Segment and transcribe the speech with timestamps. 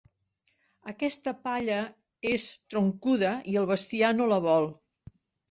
[0.91, 1.77] Aquesta palla
[2.31, 4.69] és troncuda i el bestiar no la vol.